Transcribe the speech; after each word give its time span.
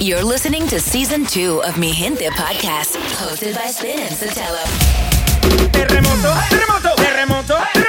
You're 0.00 0.24
listening 0.24 0.66
to 0.68 0.80
season 0.80 1.26
two 1.26 1.62
of 1.62 1.76
Mi 1.76 1.92
Gente 1.92 2.30
podcast, 2.30 2.96
hosted 3.20 3.54
by 3.54 3.66
Spin 3.66 3.98
and 4.00 4.10
Sotelo. 4.10 4.64
Terremoto, 5.72 6.32
terremoto, 6.48 6.94
terremoto. 6.96 7.79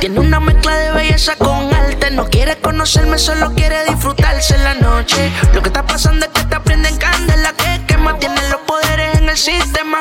Tiene 0.00 0.20
una 0.20 0.40
mezcla 0.40 0.74
de 0.74 0.90
belleza 0.92 1.36
con 1.36 1.72
arte. 1.74 2.10
No 2.10 2.30
quiere 2.30 2.56
conocerme, 2.56 3.18
solo 3.18 3.52
quiere 3.54 3.84
disfrutarse 3.84 4.56
la 4.56 4.74
noche. 4.74 5.30
Lo 5.52 5.60
que 5.60 5.68
está 5.68 5.84
pasando 5.84 6.24
es 6.24 6.32
que 6.32 6.44
te 6.44 6.58
prenden 6.60 6.96
candela 6.96 7.52
que 7.52 7.84
quema. 7.86 8.18
Tienen 8.18 8.50
los 8.50 8.60
poderes 8.62 9.18
en 9.18 9.28
el 9.28 9.36
sistema. 9.36 9.98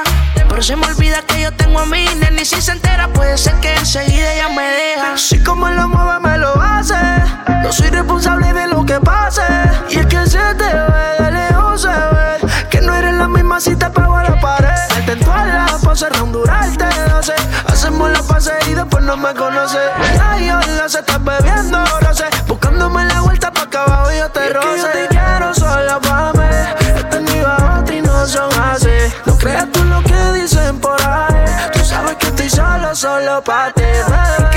Pero 0.48 0.62
se 0.62 0.78
me 0.78 0.86
olvida 0.86 1.22
que 1.24 1.42
yo 1.42 1.52
tengo 1.52 1.80
a 1.80 1.86
mi 1.86 2.06
nena 2.06 2.42
y 2.42 2.46
si 2.46 2.62
se 2.62 2.72
entera 2.72 3.10
puede 3.10 3.38
ser 3.38 3.54
que 3.56 3.74
enseguida 3.76 4.34
ella 4.34 4.50
me 4.50 4.64
deja. 4.64 5.18
Si 5.18 5.44
como 5.44 5.70
lo 5.70 5.90
mueve 5.90 6.20
me 6.22 6.38
lo 6.38 6.54
hace. 6.62 6.96
No 7.64 7.72
soy 7.72 7.90
responsable 7.90 8.54
de 8.54 8.68
lo 8.68 8.86
que 8.86 9.00
pase. 9.02 9.44
Y 9.90 10.00
es 10.00 10.06
que 10.06 10.26
se 10.26 10.56
te 10.56 10.64
ve 10.64 11.26
de 11.26 11.32
lejos 11.32 11.82
se 11.82 11.90
ve 11.90 12.50
que 12.70 12.80
no 12.80 12.96
eres 12.96 13.14
la 13.16 13.28
misma 13.28 13.60
si 13.60 13.76
te 13.76 13.90
pego 13.90 14.16
a 14.16 14.24
la 14.24 14.40
pared. 14.40 14.70
Salte 14.88 15.12
en 15.12 15.20
todas 15.20 15.72
las 15.72 15.82
poses, 15.84 16.10
round 16.18 16.34
durarte, 16.34 16.86
no 17.10 17.22
sé. 17.22 17.34
La 18.10 18.22
y 18.68 18.74
después 18.74 19.04
no 19.04 19.18
me 19.18 19.34
conoce. 19.34 19.78
Ay, 20.22 20.50
hola, 20.50 20.90
se 20.90 21.00
está 21.00 21.18
bebiendo, 21.20 21.78
no 21.80 22.14
sé. 22.14 22.26
Buscándome 22.48 23.06
la 23.06 23.22
vuelta 23.22 23.52
pa' 23.52 23.64
acá 23.64 23.84
abajo 23.84 24.12
y 24.12 24.18
yo 24.18 24.30
te 24.32 24.50
roce. 24.50 24.78
yo 24.78 24.88
te 24.90 25.08
quiero 25.10 25.54
sola 25.54 26.00
pa' 26.00 26.34
mí. 26.34 26.98
Este 26.98 27.18
es 27.18 27.22
mi 27.22 27.42
otra 27.42 27.96
y 27.96 28.02
no 28.02 28.26
son 28.26 28.52
así. 28.60 29.14
No 29.26 29.38
creas 29.38 29.72
tú 29.72 29.84
lo 29.84 30.02
que 30.04 30.40
dicen 30.40 30.80
por 30.80 31.00
ahí. 31.02 31.46
Tú 31.74 31.80
sabes 31.86 32.16
que 32.16 32.28
estoy 32.28 32.50
solo, 32.50 32.96
solo 32.96 33.44
pa' 33.44 33.72
ti. 33.74 33.84
baby. 34.10 34.51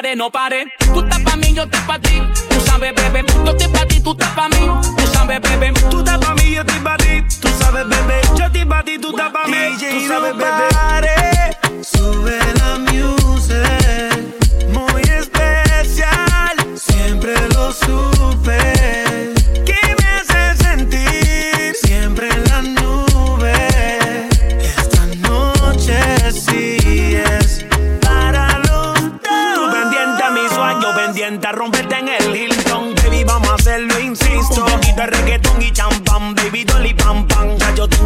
Pare, 0.00 0.16
no 0.16 0.30
pare, 0.30 0.64
no. 0.64 0.94
Tú 0.94 1.00
estás 1.00 1.20
pa' 1.20 1.36
mí, 1.36 1.52
yo 1.52 1.64
estoy 1.64 1.80
pa' 1.86 1.98
ti. 1.98 2.22
Tú 2.48 2.60
sabes, 2.64 2.94
bebé, 2.94 3.22
yo 3.44 3.50
estoy 3.50 3.68
pa' 3.68 3.86
ti, 3.86 4.00
tú 4.00 4.12
estás 4.12 4.30
pa' 4.30 4.48
mí. 4.48 4.70
Tú 4.96 5.06
sabes, 5.12 5.40
bebé, 5.42 5.72
Tú 5.90 5.98
estás 5.98 6.18
pa' 6.18 6.34
mí, 6.34 6.54
yo 6.54 6.62
estoy 6.62 6.80
pa' 6.80 6.96
ti. 6.96 7.22
Tú 7.40 7.48
sabes, 7.58 7.86
bebé. 7.86 8.20
Yo 8.34 8.46
estoy 8.46 8.64
pa' 8.64 8.82
ti, 8.82 8.98
tú 8.98 9.10
estás 9.10 9.30
pa' 9.30 9.46
mí. 9.46 9.56
Tú 9.78 10.08
sabes, 10.08 10.36
bebé. 10.36 11.84
Sube 11.84 12.38
la 12.60 12.78
music. 12.78 13.58
Muy 14.72 15.02
especial. 15.02 16.56
Siempre 16.76 17.34
lo 17.48 17.70
supe. 17.70 19.09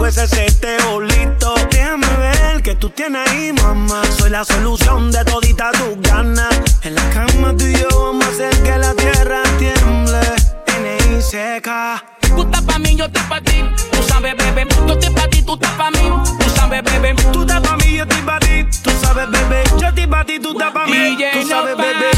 subes 0.05 0.17
ese 0.19 0.47
teolito. 0.61 1.55
Déjame 1.71 2.07
ver 2.19 2.63
que 2.63 2.75
tú 2.75 2.91
tienes 2.91 3.29
ahí, 3.29 3.53
mamá. 3.53 4.03
Soy 4.19 4.31
la 4.31 4.45
solución 4.45 5.11
de 5.11 5.25
todita 5.25 5.71
tus 5.73 6.01
ganas. 6.01 6.55
En 6.83 6.95
la 6.95 7.11
cama 7.11 7.55
tú 7.57 7.65
y 7.65 7.75
yo 7.75 7.89
vamos 7.89 8.27
a 8.27 8.29
hacer 8.29 8.63
que 8.63 8.77
la 8.77 8.95
tierra 8.95 9.43
tiemble. 9.59 10.21
N.I. 10.79 11.23
seca. 11.23 12.05
Tú 12.21 12.43
estás 12.43 12.63
pa' 12.63 12.79
mí, 12.79 12.97
yo 12.97 13.05
estoy 13.05 13.23
pa' 13.29 13.41
ti. 13.41 13.65
Tú 13.93 14.03
sabes, 14.03 14.37
bebé. 14.37 14.67
Yo 14.87 14.95
estoy 14.95 15.15
pa' 15.15 15.29
ti, 15.29 15.43
tú 15.43 15.55
estás 15.55 15.73
pa' 15.73 15.91
mí. 15.91 16.11
Tú 16.39 16.51
sabes, 16.51 16.83
bebé. 16.83 17.15
Tú 17.33 17.43
estás 17.43 17.61
pa' 17.61 17.77
mí, 17.77 17.97
yo 17.97 18.03
estoy 18.03 18.23
pa' 18.23 18.41
ti. 18.41 18.67
Tú 18.83 18.91
sabes, 19.01 19.31
bebé. 19.31 19.65
Yo 19.79 19.89
estoy 19.89 20.07
pa' 20.07 20.25
ti, 20.25 20.39
tú 20.39 20.53
estás 20.53 20.73
pa' 20.73 20.87
mí. 20.87 21.17
Tú 21.33 21.49
sabes, 21.49 21.77
bebé. 21.77 22.14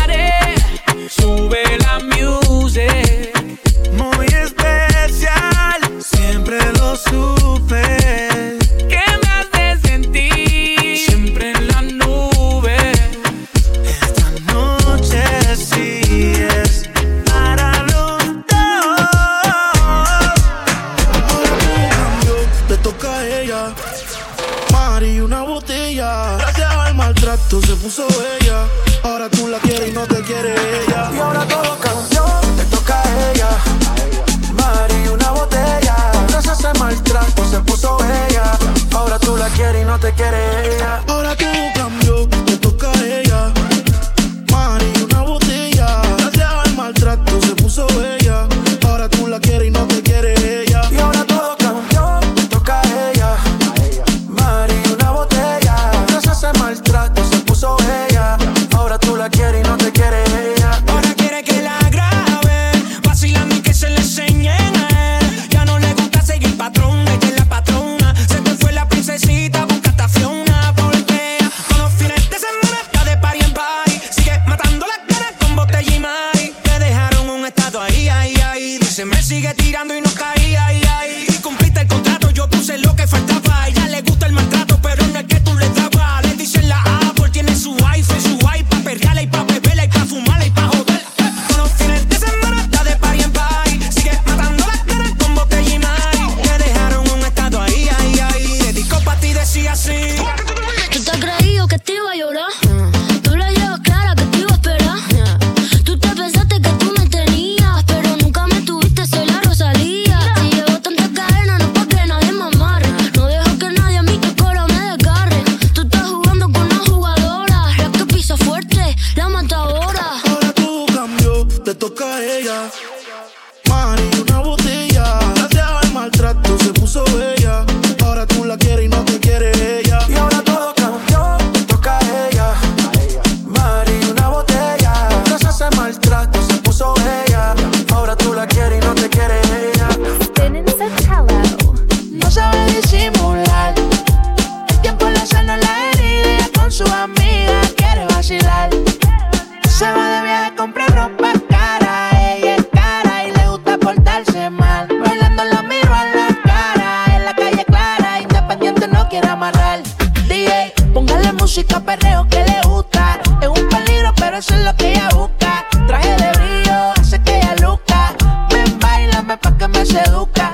seduca 169.97 170.46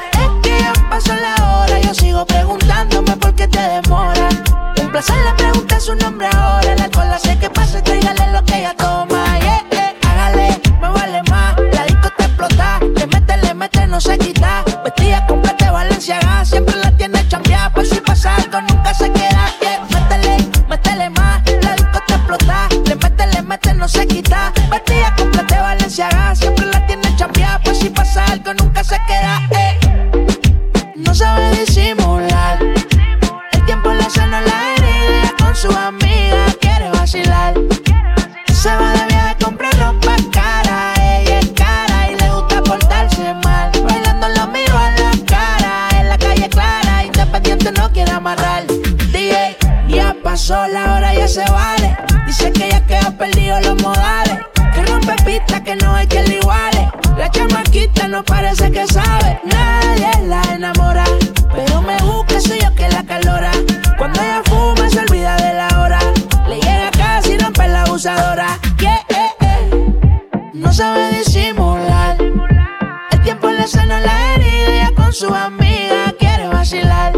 su 75.22 75.32
amiga 75.32 76.12
quiere 76.18 76.48
vacilar. 76.48 77.12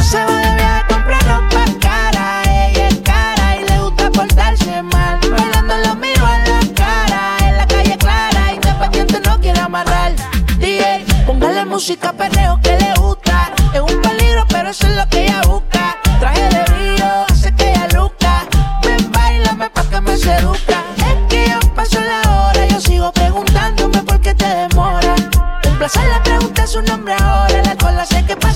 Se 0.00 0.16
va 0.24 0.34
de 0.34 0.54
viaje 0.56 0.80
a 0.80 0.86
comprar 0.86 1.22
ropa 1.24 1.64
cara, 1.78 2.42
ella 2.70 2.88
es 2.88 3.00
cara 3.00 3.56
y 3.60 3.68
le 3.68 3.80
gusta 3.80 4.10
portarse 4.10 4.82
mal. 4.82 5.20
Bailando 5.20 5.74
lo 5.84 5.94
miro 5.96 6.24
a 6.24 6.38
la 6.38 6.60
cara, 6.74 7.36
en 7.46 7.56
la 7.58 7.66
calle 7.66 7.98
clara, 7.98 8.54
independiente 8.54 9.20
no 9.28 9.38
quiere 9.42 9.60
amarrar. 9.60 10.12
DJ, 10.58 11.04
póngale 11.26 11.66
música 11.66 12.14
perreo 12.14 12.61
su 26.72 26.80
nombre 26.80 27.12
ahora. 27.20 27.62
La 27.64 27.76
cola 27.76 28.06
sé 28.06 28.24
que 28.24 28.34
pasa, 28.34 28.51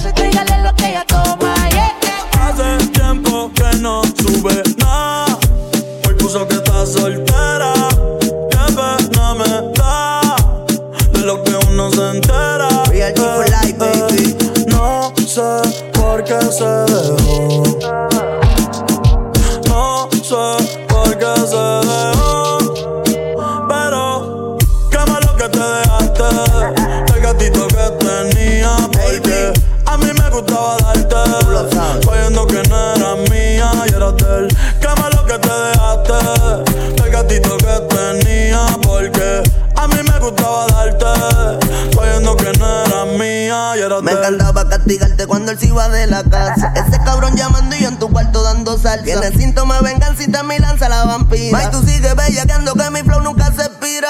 cuando 45.26 45.52
él 45.52 45.58
se 45.58 45.66
iba 45.66 45.88
de 45.88 46.06
la 46.06 46.22
casa. 46.24 46.72
Ese 46.74 46.98
cabrón 47.04 47.36
llamando 47.36 47.74
y 47.76 47.80
yo 47.80 47.88
en 47.88 47.98
tu 47.98 48.10
cuarto 48.10 48.42
dando 48.42 48.78
salsa. 48.78 49.04
Tiene 49.04 49.30
síntomas 49.32 49.82
de 49.82 49.90
vengancita, 49.92 50.42
mi 50.42 50.58
lanza 50.58 50.88
la 50.88 51.04
vampira. 51.04 51.56
May, 51.56 51.70
tú 51.70 51.82
sigues 51.82 52.14
bellaqueando 52.14 52.74
que 52.74 52.90
mi 52.90 53.02
flow 53.02 53.20
nunca 53.20 53.52
se 53.52 53.62
expira. 53.62 54.08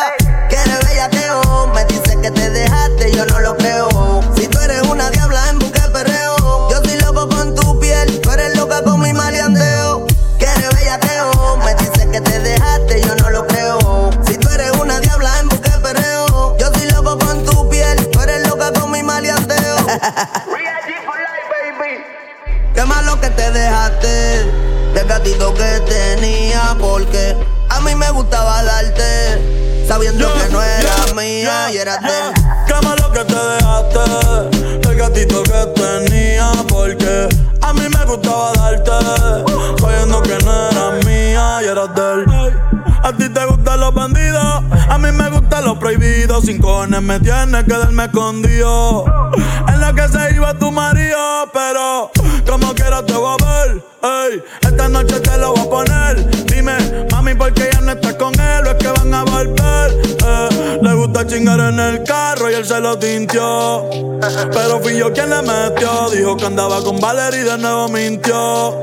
Quieres 0.48 0.78
bellaqueo, 0.87 1.72
me 1.74 1.85
dice 1.85 2.18
que 2.20 2.30
te 2.30 2.50
dejaste, 2.50 3.12
yo 3.12 3.26
no 3.26 3.40
lo 3.40 3.56
creo. 3.56 4.22
Si 4.37 4.48
tú 4.48 4.59
eres 4.59 4.82
una 4.82 5.11
diabla 5.11 5.50
en 5.50 5.59
busca 5.59 5.86
gatito 25.27 25.55
que 25.55 25.81
tenía, 25.81 26.77
porque 26.79 27.37
a 27.69 27.81
mí 27.81 27.95
me 27.97 28.11
gustaba 28.12 28.62
darte, 28.62 29.85
sabiendo 29.89 30.33
que 30.35 30.53
no 30.53 30.62
era 30.62 31.15
mía 31.17 31.73
y 31.73 31.79
era 31.79 31.99
de. 31.99 32.33
Qué 32.67 32.75
malo 32.87 33.11
que 33.12 33.25
te 33.25 33.35
dejaste 33.35 34.89
El 34.89 34.97
gatito 34.97 35.43
que 35.45 35.67
tenía 35.81 36.51
Porque 36.69 37.29
a 37.62 37.73
mí 37.73 37.83
me 37.89 38.05
gustaba 38.05 38.53
darte 38.55 38.91
Sabiendo 39.81 40.21
que 40.23 40.37
no 40.45 40.69
era 40.71 40.91
mía 41.05 41.61
y 41.62 41.67
eras 41.67 41.95
de 41.95 42.12
él 42.12 42.76
A 43.02 43.12
ti 43.12 43.28
te 43.28 43.44
gustan 43.44 43.80
los 43.80 43.94
bandidos 43.94 44.62
A 44.88 44.98
mí 44.98 45.12
me 45.12 45.30
gustan 45.30 45.64
los 45.64 45.78
prohibidos 45.78 46.44
Sin 46.44 46.61
cojones 46.61 47.02
me 47.02 47.20
tienes 47.20 47.64
que 47.64 47.72
darme 47.72 48.04
escondido 48.04 49.04
En 49.68 49.80
la 49.80 49.92
que 49.92 50.09
se 50.09 50.35
iba 50.35 50.54
tu 50.54 50.70
marido 50.70 51.50
Pero 51.52 52.11
como 52.50 52.74
quiera 52.74 53.04
te 53.04 53.12
voy 53.14 53.37
a 53.38 53.44
ver 53.44 53.85
ey, 54.02 54.42
Esta 54.62 54.88
noche 54.88 55.20
te 55.20 55.37
lo 55.38 55.54
voy 55.54 55.61
a 55.61 55.70
poner 55.70 56.46
Dime, 56.46 57.06
mami, 57.11 57.35
¿por 57.35 57.52
qué 57.52 57.70
ya 57.72 57.80
no 57.80 57.92
estás 57.92 58.14
con 58.14 58.32
él? 58.35 58.66
¿O 58.66 58.70
es 58.70 58.76
que 58.76 58.88
van 58.88 59.14
a 59.14 59.24
volver? 59.24 59.90
Eh, 60.24 60.56
le 60.83 60.94
gusta 60.94 61.26
chingar 61.26 61.61
en 61.61 61.79
el 61.79 62.02
carro 62.05 62.50
y 62.50 62.55
él 62.55 62.64
se 62.64 62.81
lo 62.81 62.98
tintió. 62.98 63.88
Pero 64.52 64.81
fui 64.81 64.96
yo 64.96 65.12
quien 65.12 65.31
le 65.31 65.42
metió. 65.42 66.11
Dijo 66.11 66.37
que 66.37 66.46
andaba 66.46 66.83
con 66.83 67.00
Valerie 67.00 67.40
y 67.40 67.44
de 67.44 67.59
nuevo 67.59 67.88
mintió. 67.88 68.74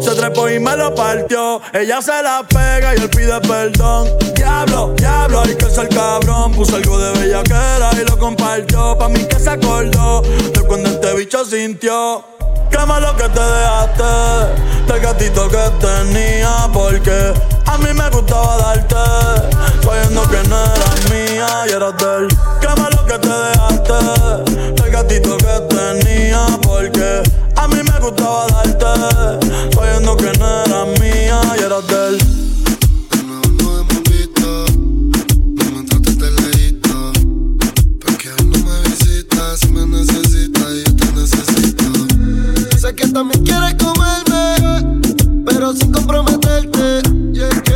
Se 0.00 0.14
trepó 0.14 0.48
y 0.48 0.58
me 0.58 0.76
lo 0.76 0.94
partió. 0.94 1.60
Ella 1.72 2.00
se 2.02 2.22
la 2.22 2.44
pega 2.48 2.94
y 2.96 3.00
él 3.00 3.10
pide 3.10 3.40
perdón. 3.40 4.08
Diablo, 4.34 4.94
diablo, 4.96 5.42
hay 5.42 5.54
que 5.54 5.66
ser 5.70 5.88
cabrón. 5.88 6.52
Puso 6.52 6.76
algo 6.76 6.98
de 6.98 7.18
bellaquera 7.18 7.90
y 8.00 8.04
lo 8.08 8.18
compartió. 8.18 8.96
Pa' 8.98 9.08
mí 9.08 9.24
que 9.24 9.38
se 9.38 9.50
acordó 9.50 10.22
de 10.22 10.60
cuando 10.66 10.90
este 10.90 11.14
bicho 11.14 11.44
sintió. 11.44 12.24
Qué 12.70 12.86
malo 12.86 13.14
que 13.16 13.28
te 13.28 13.40
dejaste 13.40 14.72
del 14.86 15.00
gatito 15.00 15.48
que 15.48 15.70
tenía 15.78 16.68
Porque 16.72 17.34
a 17.72 17.78
mí 17.78 17.92
me 17.94 18.10
gustaba 18.10 18.56
darte 18.58 18.96
Sabiendo 19.82 20.22
que 20.28 20.48
no 20.48 20.64
eras 20.64 21.10
mía 21.10 21.46
y 21.66 21.72
eras 21.72 21.96
de 21.96 22.16
él 22.18 22.28
Qué 22.60 22.68
malo 22.80 23.06
que 23.06 23.18
te 23.18 23.28
dejaste 23.28 24.82
del 24.82 24.90
gatito 24.90 25.36
que 25.38 25.74
tenía 25.74 26.46
Porque 26.62 27.22
a 27.56 27.68
mí 27.68 27.76
me 27.76 27.98
gustaba 28.00 28.46
darte 28.48 29.74
Sabiendo 29.74 30.16
que 30.16 30.32
no 30.38 30.64
eras 30.64 31.00
mía 31.00 31.40
y 31.58 31.62
eras 31.62 31.86
de 31.86 32.08
él 32.08 32.18
No 33.58 33.80
hemos 33.80 34.02
visto, 34.04 34.66
no 34.74 35.64
me 35.70 35.84
trates 35.84 36.18
de 36.18 36.30
lejito 36.30 37.12
Porque 38.00 38.28
hoy 38.28 38.46
no 38.46 38.58
me 38.58 38.88
visitas, 38.88 39.60
si 39.60 39.68
me 39.68 39.86
necesitas 39.86 40.68
yo 40.84 40.96
te 40.96 41.12
necesito. 41.12 41.84
Sé 42.78 42.94
que 42.94 43.08
también 43.08 43.44
pero 43.44 43.81
sin 45.74 45.92
comprometerte. 45.92 47.02
Y 47.32 47.40
es 47.40 47.71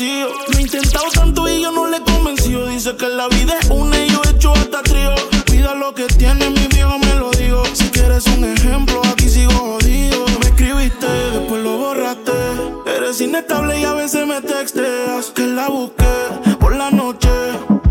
Lo 0.00 0.56
he 0.56 0.62
intentado 0.62 1.06
tanto 1.12 1.48
y 1.48 1.60
yo 1.60 1.72
no 1.72 1.88
le 1.88 1.96
he 1.96 2.02
convencido. 2.02 2.68
Dice 2.68 2.94
que 2.94 3.08
la 3.08 3.26
vida 3.26 3.58
es 3.60 3.68
una 3.68 3.98
y 3.98 4.08
yo 4.08 4.22
he 4.24 4.30
hecho 4.30 4.52
hasta 4.52 4.80
trío. 4.80 5.12
Cuida 5.48 5.74
lo 5.74 5.92
que 5.92 6.06
tiene, 6.06 6.50
mi 6.50 6.68
viejo 6.68 7.00
me 7.00 7.14
lo 7.16 7.32
digo. 7.32 7.64
Si 7.72 7.90
quieres 7.90 8.24
un 8.26 8.44
ejemplo, 8.44 9.02
aquí 9.10 9.28
sigo 9.28 9.50
jodido. 9.50 10.24
Me 10.40 10.46
escribiste, 10.50 11.06
después 11.32 11.64
lo 11.64 11.78
borraste. 11.78 12.30
Eres 12.96 13.20
inestable 13.20 13.80
y 13.80 13.84
a 13.84 13.94
veces 13.94 14.24
me 14.24 14.40
texteas. 14.40 15.32
Que 15.34 15.48
la 15.48 15.68
busqué 15.68 16.54
por 16.60 16.76
la 16.76 16.92
noche. 16.92 17.28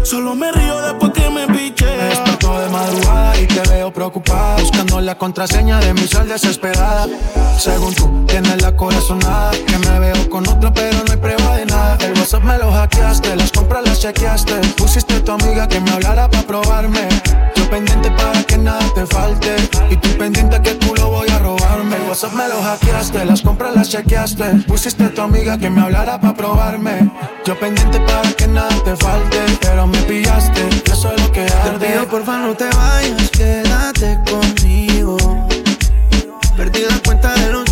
Solo 0.04 0.34
me 0.34 0.50
río 0.54 0.77
Buscando 4.18 5.00
la 5.00 5.16
contraseña 5.16 5.80
de 5.80 5.94
mi 5.94 6.08
sal 6.08 6.28
desesperada. 6.28 7.08
Según 7.60 7.94
tú, 7.94 8.26
tienes 8.28 8.62
la 8.62 8.76
corazonada 8.76 9.52
Que 9.52 9.78
me 9.78 10.00
veo 10.00 10.30
con 10.30 10.48
otra 10.48 10.74
pero 10.74 11.04
no 11.04 11.12
hay 11.12 11.18
prueba 11.18 11.58
de 11.58 11.66
nada. 11.68 11.98
El 12.02 12.14
WhatsApp 12.14 12.44
me 12.44 12.58
lo 12.58 12.72
hackeaste, 12.72 13.36
las 13.36 13.52
compras 13.52 13.84
las 13.86 14.00
chequeaste. 14.00 14.56
Pusiste 14.76 15.16
a 15.16 15.24
tu 15.24 15.32
amiga 15.34 15.68
que 15.68 15.80
me 15.80 15.92
hablara 15.92 16.30
para 16.30 16.48
probarme. 16.48 17.08
Yo 17.56 17.70
pendiente 17.70 18.10
para 18.12 18.44
que 18.44 18.58
nada 18.58 18.86
te 18.94 19.06
falte 19.06 19.56
Y 19.90 19.96
tú 19.98 20.10
pendiente 20.18 20.62
que 20.62 20.72
tú 20.76 20.96
lo 20.96 21.10
voy 21.10 21.27
WhatsApp 22.08 22.34
me 22.34 22.48
lo 22.48 22.62
hackeaste, 22.62 23.26
las 23.26 23.42
compras 23.42 23.76
las 23.76 23.90
chequeaste. 23.90 24.64
Pusiste 24.66 25.04
a 25.04 25.14
tu 25.14 25.22
amiga 25.22 25.58
que 25.58 25.70
me 25.70 25.82
hablara 25.82 26.20
para 26.20 26.34
probarme. 26.34 27.12
Yo 27.46 27.60
pendiente 27.60 28.00
para 28.00 28.32
que 28.32 28.48
nada 28.48 28.70
te 28.86 28.96
falte, 28.96 29.38
pero 29.62 29.88
me 29.88 29.98
pillaste, 30.04 30.70
yo 30.86 30.96
soy 30.96 31.18
lo 31.20 31.32
que 31.34 31.42
arde. 31.42 31.80
Te 31.80 31.88
pido 31.88 32.08
porfa 32.08 32.38
no 32.38 32.56
te 32.56 32.66
vayas, 32.66 33.30
quédate 33.32 34.20
conmigo. 34.30 35.18
Perdí 36.56 36.82
la 36.90 36.98
cuenta 37.06 37.34
de 37.34 37.52
los 37.52 37.67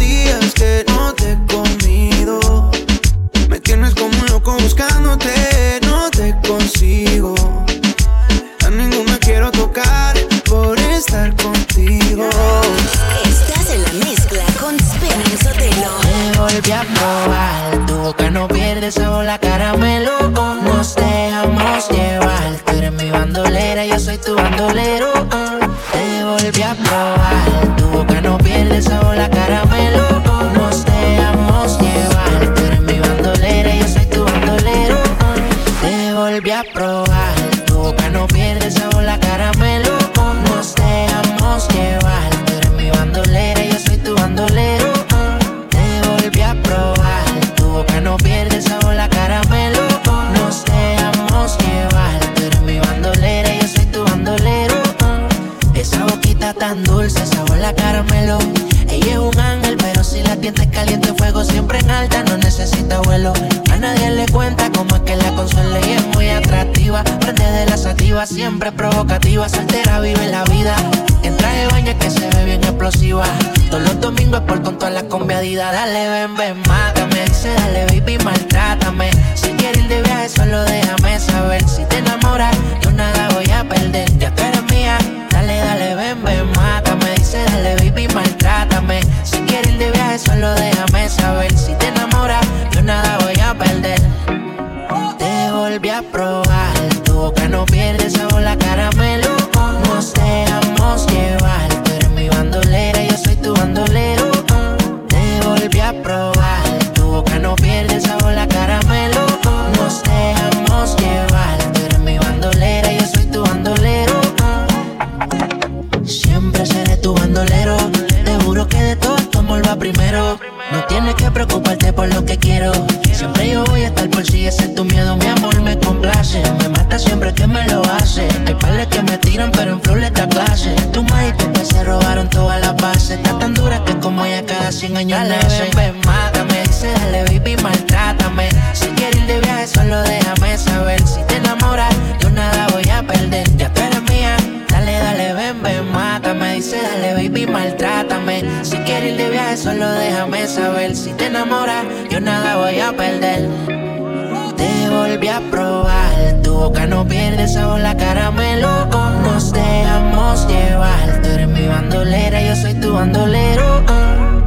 la 157.86 157.96
caramelo 157.96 158.88
Nos 159.24 159.52
dejamos 159.52 160.48
llevar 160.48 161.22
Tú 161.22 161.30
eres 161.30 161.48
mi 161.48 161.68
bandolera, 161.68 162.42
yo 162.42 162.56
soy 162.56 162.74
tu 162.74 162.94
bandolero. 162.94 163.66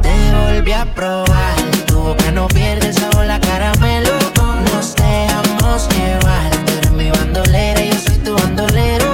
Te 0.01 0.15
volví 0.39 0.73
a 0.73 0.85
probar 0.85 1.55
Tu 1.87 1.95
boca 1.97 2.31
no 2.31 2.47
pierde 2.47 2.87
el 2.87 2.93
sabor 2.93 3.29
a 3.31 3.39
caramelo 3.39 4.15
Nos 4.69 4.95
dejamos 4.95 5.87
llevar 5.95 6.49
Tú 6.65 6.71
eres 6.79 6.91
mi 6.91 7.09
bandolera, 7.11 7.81
yo 7.91 7.97
soy 8.05 8.17
tu 8.25 8.33
bandolero. 8.35 9.13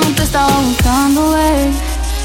No 0.00 0.06
te 0.16 0.22
estaba 0.22 0.56
buscando, 0.68 1.32
bebé 1.32 1.72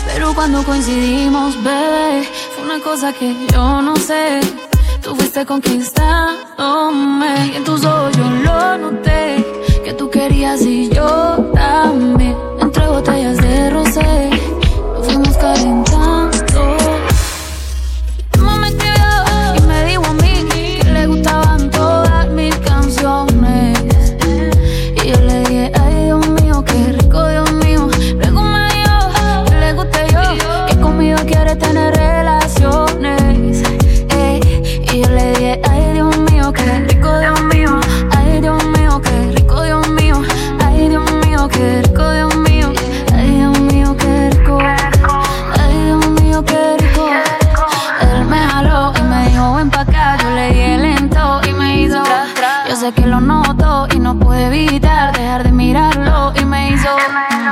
Pero 0.08 0.34
cuando 0.36 0.64
coincidimos, 0.64 1.56
bebé 1.64 2.30
Fue 2.54 2.64
una 2.66 2.80
cosa 2.84 3.12
que 3.14 3.36
yo 3.52 3.82
no 3.82 3.96
sé. 3.96 4.42
Tú 5.02 5.16
fuiste 5.16 5.44
conquistándome 5.46 7.32
Y 7.52 7.56
en 7.58 7.64
tus 7.64 7.84
ojos 7.84 8.16
yo 8.16 8.30
lo 8.46 8.78
noté 8.78 9.67
que 9.88 9.94
tú 9.94 10.10
querías 10.10 10.66
y 10.66 10.90
yo 10.90 11.47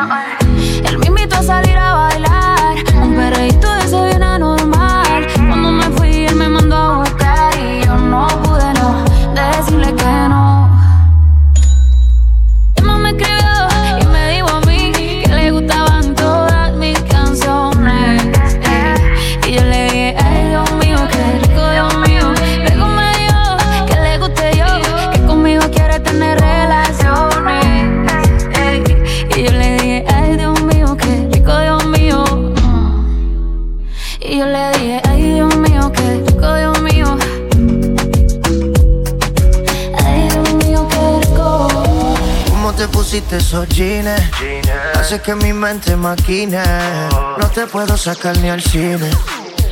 or 0.04 0.45
esos 43.36 43.68
jeans? 43.70 44.10
Hace 44.96 45.22
que 45.22 45.36
mi 45.36 45.54
mente 45.54 45.96
maquine. 45.96 46.64
No 47.38 47.48
te 47.54 47.68
puedo 47.68 47.98
sacar 47.98 48.38
ni 48.38 48.50
al 48.50 48.62
cine. 48.62 49.10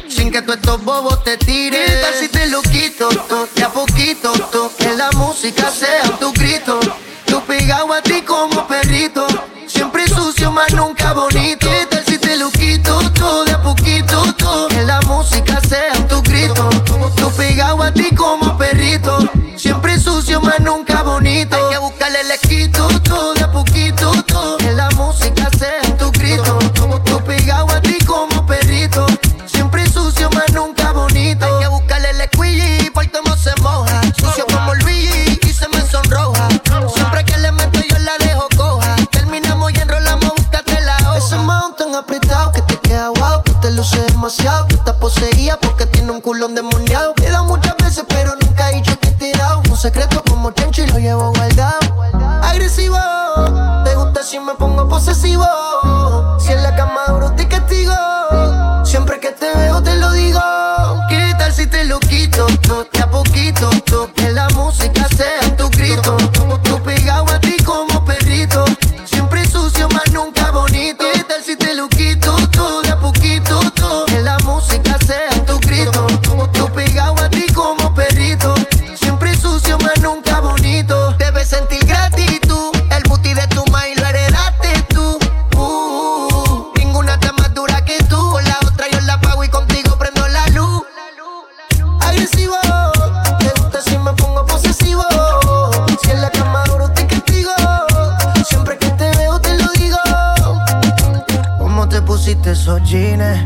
Sin 0.08 0.32
que 0.32 0.42
tú 0.42 0.54
estos 0.54 0.84
bobos 0.84 1.24
te 1.24 1.38
tiren. 1.38 1.86
¿Qué 1.86 1.96
tal 2.02 2.14
si 2.14 2.28
te 2.28 2.48
lo 2.48 2.62
quito? 2.62 3.10
tú, 3.10 3.48
de 3.56 3.64
a 3.64 3.70
poquito, 3.70 4.32
tú, 4.52 4.72
que 4.78 4.94
la 4.96 5.10
música 5.12 5.70
sea 5.72 6.04
tu 6.20 6.32
grito. 6.34 6.80
Tú 7.26 7.42
pegado 7.46 7.94
a 7.94 8.02
ti 8.02 8.22
como 8.22 8.68
perrito. 8.68 9.26
Siempre 9.68 10.08
sucio, 10.08 10.52
más 10.52 10.72
nunca 10.74 11.14
bonito. 11.14 11.68
¿Qué 11.70 11.86
tal 11.90 12.06
si 12.06 12.18
te 12.18 12.36
lo 12.38 12.52
quito? 12.52 13.00
tú, 13.12 13.44
de 13.46 13.54
a 13.54 13.62
poquito, 13.62 14.22
tú, 14.38 14.68
que 14.70 14.84
la 14.84 15.02
música 15.02 15.60
sea 15.62 15.94
tu 16.08 16.22
grito. 16.22 16.70
Tú 17.16 17.32
pegado 17.32 17.82
a 17.82 17.92
ti 17.92 18.14
como 18.16 18.58
perrito. 18.58 19.18
Siempre 19.56 20.00
sucio, 20.00 20.42
más 20.42 20.60
nunca 20.60 21.04
bonito. 21.04 21.56
Hay 21.56 21.74
que 21.74 21.78
buscarle 21.80 22.03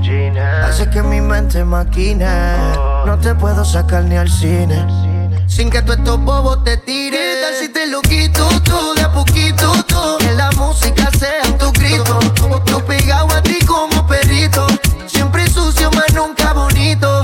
jeans? 0.01 0.37
Hace 0.63 0.89
que 0.89 1.01
mi 1.01 1.21
mente 1.21 1.63
maquine. 1.63 2.27
No 3.05 3.17
te 3.19 3.33
puedo 3.35 3.63
sacar 3.65 4.03
ni 4.03 4.15
al 4.15 4.29
cine. 4.29 4.85
Sin 5.47 5.69
que 5.69 5.81
tú 5.81 5.93
estos 5.93 6.19
bobos 6.23 6.63
te 6.63 6.77
tiren. 6.77 7.19
¿Qué 7.19 7.41
tal 7.41 7.53
si 7.59 7.69
te 7.69 7.87
lo 7.87 8.01
quito 8.01 8.47
tú 8.63 8.93
de 8.95 9.01
a 9.01 9.11
poquito 9.11 9.71
tú? 9.87 10.17
Que 10.19 10.33
la 10.33 10.51
música 10.51 11.09
sea 11.17 11.43
tu 11.57 11.71
grito. 11.71 12.19
Tú 12.65 12.81
pegado 12.85 13.31
a 13.33 13.41
ti 13.41 13.57
como 13.65 14.05
perrito. 14.05 14.67
Siempre 15.07 15.47
sucio, 15.49 15.89
más 15.91 16.13
nunca 16.13 16.53
bonito. 16.53 17.16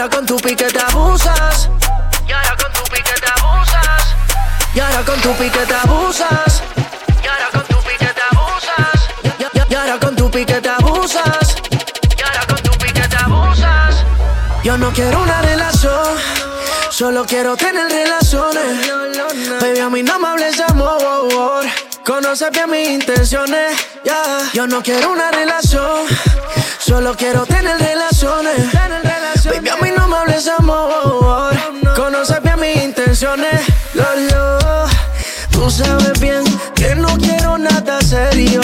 Ahora 0.00 0.10
con 0.10 0.26
tu 0.26 0.36
pique 0.36 0.66
te 0.66 0.78
abusas. 0.78 1.68
Y 2.28 2.32
ahora 2.32 2.56
con 2.56 2.72
tu 2.72 2.82
pique 2.84 3.14
te 3.20 3.30
abusas. 3.40 4.14
Y 4.72 4.78
ahora 4.78 5.04
con 5.04 5.20
tu 5.20 5.34
pique 5.34 5.66
te 5.66 5.74
abusas. 5.74 6.62
Y 7.20 7.26
ahora 7.26 7.48
con 7.50 7.66
tu 7.66 7.82
pique 7.82 8.06
te 8.06 8.22
abusas. 8.30 9.08
Y, 9.70 9.74
ahora 9.74 9.98
con 9.98 10.14
tu 10.14 10.30
pique 10.30 10.60
te 10.60 10.68
abusas. 10.68 11.56
Y 12.16 12.22
ahora 12.22 12.46
con 12.46 12.62
tu 12.62 12.70
pique 12.78 13.08
te 13.08 13.16
abusas. 13.16 14.04
Yo 14.62 14.78
no 14.78 14.92
quiero 14.92 15.20
una 15.20 15.42
relación, 15.42 16.16
solo 16.90 17.24
quiero 17.26 17.56
tener 17.56 17.90
relaciones. 17.90 18.88
Baby, 19.60 19.80
a 19.80 19.88
mí 19.88 20.02
no 20.04 20.18
me 20.20 20.28
hables 20.28 20.58
de 20.58 20.64
amor. 20.64 21.64
Conoces 22.04 22.50
bien 22.52 22.70
mis 22.70 22.88
intenciones, 22.88 23.76
yeah. 24.04 24.48
Yo 24.52 24.66
no 24.66 24.80
quiero 24.80 25.10
una 25.10 25.30
relación, 25.32 26.06
solo 26.78 27.16
quiero 27.16 27.44
tener 27.46 27.78
relaciones. 27.80 28.72
Baby, 29.68 29.80
a 29.80 29.84
mí 29.84 29.90
no 29.96 30.08
me 30.08 30.16
hables 30.16 30.48
amor. 30.48 31.54
Conoces 31.96 32.42
bien 32.42 32.60
mis 32.60 32.84
intenciones, 32.84 33.60
lo, 33.94 34.04
lo. 34.30 34.58
Tú 35.50 35.70
sabes 35.70 36.18
bien 36.20 36.44
que 36.74 36.94
no 36.94 37.08
quiero 37.18 37.58
nada 37.58 38.00
serio. 38.00 38.60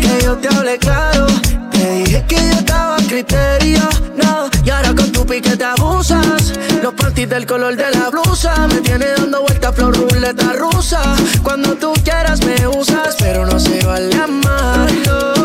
Que 0.00 0.24
yo 0.24 0.36
te 0.38 0.48
hablé 0.48 0.78
claro. 0.78 1.26
Te 1.70 1.90
dije 1.92 2.24
que 2.26 2.36
yo 2.36 2.58
estaba 2.58 2.96
a 2.96 3.02
criterio. 3.06 3.80
No, 4.16 4.48
y 4.64 4.70
ahora 4.70 4.94
con 4.94 5.12
tu 5.12 5.26
pique 5.26 5.56
te 5.56 5.64
abusas. 5.64 6.52
Los 6.82 6.94
parties 6.94 7.28
del 7.28 7.46
color 7.46 7.76
de 7.76 7.90
la 7.90 8.10
blusa. 8.10 8.66
Me 8.68 8.80
tiene 8.80 9.06
dando 9.06 9.42
vueltas 9.42 9.74
flor 9.74 9.96
ruleta 9.96 10.52
rusa. 10.54 11.00
Cuando 11.42 11.74
tú 11.74 11.92
quieras 12.02 12.40
me 12.44 12.66
usas, 12.66 13.16
pero 13.18 13.46
no 13.46 13.60
se 13.60 13.84
vale 13.84 14.14
amarlo. 14.16 15.41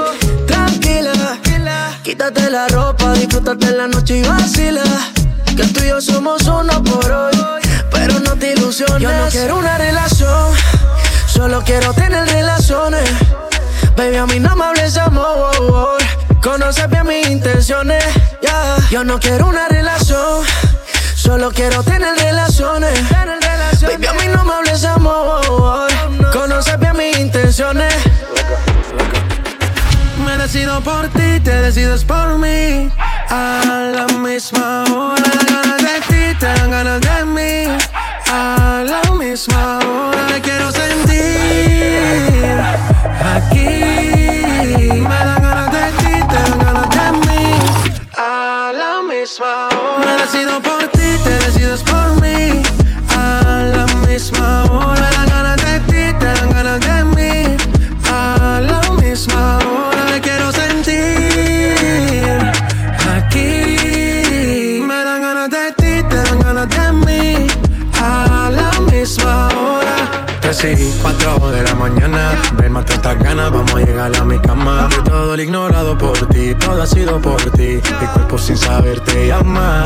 Quítate 2.27 2.49
la 2.49 2.67
ropa, 2.67 3.13
disfrútate 3.13 3.71
la 3.71 3.87
noche 3.87 4.17
y 4.17 4.23
vacila. 4.23 4.83
Que 5.55 5.63
tú 5.67 5.81
y 5.81 5.87
yo 5.87 6.01
somos 6.01 6.41
uno 6.41 6.83
por 6.83 7.09
hoy, 7.09 7.31
pero 7.89 8.19
no 8.19 8.35
te 8.35 8.51
ilusiones. 8.51 9.01
Yo 9.01 9.09
no 9.09 9.29
quiero 9.29 9.55
una 9.55 9.77
relación, 9.77 10.53
solo 11.25 11.63
quiero 11.63 11.93
tener 11.93 12.27
relaciones. 12.27 13.09
Baby, 13.95 14.17
a 14.17 14.25
mí 14.25 14.41
no 14.41 14.57
me 14.57 14.65
hables 14.65 14.95
de 14.95 14.99
amor. 14.99 16.03
Conoces 16.43 16.89
bien 16.89 17.07
mis 17.07 17.29
intenciones, 17.29 18.03
yeah. 18.41 18.75
Yo 18.91 19.05
no 19.05 19.19
quiero 19.21 19.47
una 19.47 19.69
relación, 19.69 20.43
solo 21.15 21.49
quiero 21.51 21.81
tener 21.81 22.13
relaciones. 22.17 23.09
Baby, 23.81 24.05
a 24.05 24.13
mí 24.13 24.27
no 24.35 24.43
me 24.43 24.53
hables 24.53 24.81
de 24.81 24.87
amor. 24.89 25.87
Conoces 26.33 26.77
bien 26.77 26.97
mis 26.97 27.17
intenciones. 27.19 27.95
Decido 30.47 30.81
por 30.81 31.09
ti, 31.09 31.41
te 31.41 31.61
decides 31.61 32.05
por 32.05 32.37
mí. 32.37 32.89
A 33.29 33.91
la 33.97 34.07
misma 34.17 34.85
hora, 34.95 35.21
dan 35.21 35.45
ganas 35.45 35.81
de 35.87 35.99
ti, 36.07 36.35
te 36.39 36.45
dan 36.45 36.71
ganas 36.71 37.01
de 37.01 37.25
mí. 37.25 37.77
A 38.31 38.83
la 38.91 39.11
misma 39.11 39.79
hora, 39.79 40.27
te 40.27 40.39
quiero 40.39 40.71
sentir 40.71 42.07
aquí. 43.35 43.67
Me 45.09 45.19
dan 45.27 45.41
ganas 45.41 45.71
de 45.77 45.85
ti, 45.99 46.13
te 46.31 46.39
dan 46.49 46.59
ganas 46.59 46.89
de 46.97 47.07
mí. 47.27 47.45
A 48.17 48.71
la 48.81 49.01
misma 49.03 49.67
hora, 49.75 50.05
me 50.05 50.11
decido 50.21 50.61
por 50.61 50.87
ti, 50.87 51.09
te 51.25 51.33
decides 51.45 51.83
por 51.83 52.01
mí. 52.01 52.06
6, 70.75 70.99
4 71.01 71.51
de 71.51 71.63
la 71.63 71.75
mañana. 71.75 72.31
Ven, 72.57 72.73
mata 72.73 72.93
estas 72.95 73.17
ganas, 73.19 73.51
vamos 73.51 73.73
a 73.73 73.79
llegar 73.79 74.13
a 74.13 74.25
mi 74.25 74.37
cama. 74.39 74.89
De 74.89 75.09
todo 75.09 75.33
el 75.33 75.39
ignorado 75.39 75.97
por 75.97 76.17
ti, 76.27 76.53
todo 76.55 76.81
ha 76.81 76.85
sido 76.85 77.21
por 77.21 77.41
ti. 77.51 77.79
Mi 78.01 78.07
cuerpo 78.13 78.37
sin 78.37 78.57
saber 78.57 78.99
te 79.01 79.27
llama 79.27 79.85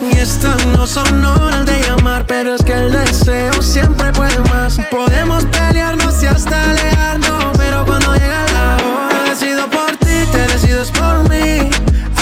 y 0.00 0.18
estas 0.18 0.64
no 0.66 0.86
son 0.86 1.24
horas 1.24 1.66
de 1.66 1.80
llamar, 1.82 2.24
pero 2.26 2.54
es 2.54 2.62
que 2.62 2.72
el 2.72 2.92
deseo 2.92 3.60
siempre 3.60 4.10
puede 4.12 4.38
más. 4.50 4.78
Podemos 4.90 5.44
pelearnos 5.46 6.22
y 6.22 6.26
hasta 6.26 6.70
alejarnos, 6.70 7.56
pero 7.58 7.84
cuando 7.84 8.14
llega 8.14 8.46
la 8.54 8.76
hora, 8.76 9.30
decido 9.30 9.68
por 9.68 9.90
ti, 9.98 10.16
te 10.32 10.46
decides 10.52 10.90
por 10.92 11.28
mí. 11.28 11.68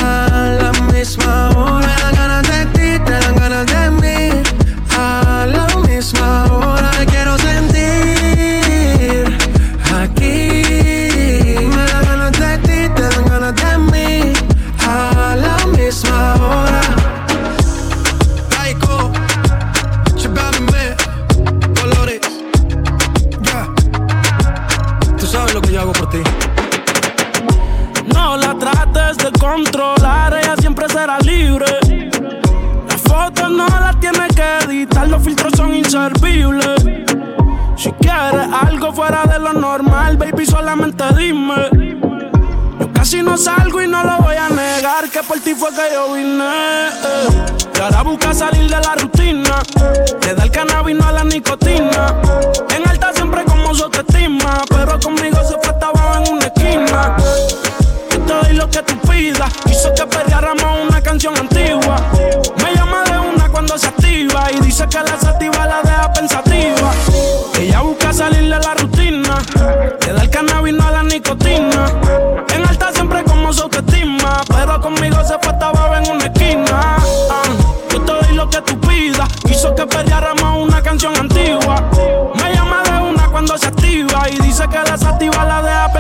A 0.02 0.59
la 0.61 0.72
misma 0.92 1.50
hora. 1.50 1.84
Fue 45.64 45.72
que 45.72 45.94
yo 45.94 46.12
vine. 46.12 46.44
eh. 46.44 46.90
Y 47.77 47.81
ahora 47.81 48.03
busca 48.03 48.35
salir 48.35 48.64
de 48.68 48.81
la 48.81 48.94
rutina, 48.96 49.13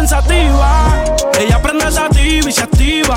pensativa. 0.04 1.02
Ella 1.40 1.62
prende 1.62 1.90
sativa 1.90 2.48
y 2.48 2.52
se 2.52 2.62
activa, 2.62 3.16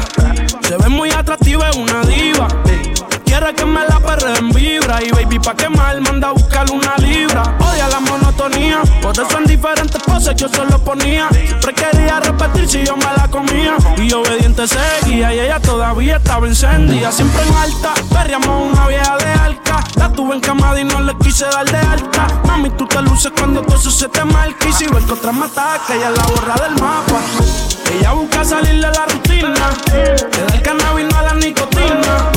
se 0.62 0.78
ve 0.78 0.88
muy 0.88 1.12
atractiva, 1.12 1.70
es 1.70 1.76
una 1.76 2.02
diva. 2.04 2.48
Que 3.56 3.66
me 3.66 3.80
la 3.88 3.98
perre 4.02 4.38
en 4.40 4.50
vibra. 4.50 5.00
Y 5.02 5.10
baby, 5.10 5.40
pa' 5.40 5.56
quemar, 5.56 6.02
manda 6.02 6.28
a 6.28 6.32
buscar 6.32 6.70
una 6.70 6.98
libra. 6.98 7.44
Odia 7.60 7.88
la 7.88 8.02
monotonía 8.02 8.82
Por 9.02 9.14
eso 9.14 9.38
en 9.38 9.46
diferentes 9.46 10.02
poses 10.04 10.36
yo 10.36 10.50
solo 10.50 10.78
ponía. 10.84 11.30
Siempre 11.32 11.74
quería 11.74 12.20
repetir 12.20 12.68
si 12.68 12.84
yo 12.84 12.98
me 12.98 13.06
la 13.06 13.28
comía. 13.30 13.78
Y 13.98 14.12
obediente 14.12 14.68
seguía 14.68 15.34
Y 15.34 15.40
ella 15.40 15.62
todavía 15.62 16.18
estaba 16.18 16.46
encendida. 16.46 17.10
Siempre 17.12 17.42
en 17.48 17.54
alta 17.54 17.94
Perriamos 18.12 18.74
una 18.74 18.88
vieja 18.88 19.16
de 19.18 19.32
alca 19.32 19.84
La 19.96 20.12
tuve 20.12 20.36
en 20.36 20.42
camada 20.42 20.80
y 20.80 20.84
no 20.84 21.00
le 21.00 21.18
quise 21.18 21.46
dar 21.46 21.66
de 21.66 21.78
alta. 21.78 22.28
Mami, 22.46 22.70
tú 22.72 22.86
te 22.86 23.02
luces 23.02 23.32
cuando 23.38 23.62
todo 23.62 23.78
eso 23.78 23.92
se 23.92 24.10
te 24.10 24.26
marca. 24.26 24.68
Y 24.68 24.74
si 24.74 24.88
ves 24.88 25.06
que 25.06 25.14
otra 25.14 25.32
me 25.32 25.46
Ella 25.46 26.10
la 26.10 26.24
borra 26.24 26.56
del 26.56 26.74
mapa. 26.82 27.22
Ella 27.98 28.12
busca 28.12 28.44
salir 28.44 28.76
de 28.76 28.92
la 28.92 29.06
rutina 29.06 29.54
Le 29.94 30.04
da 30.04 30.54
el 30.54 30.62
cannabis 30.62 31.08
no 31.10 31.18
a 31.18 31.22
la 31.22 31.34
nicotina 31.36 32.32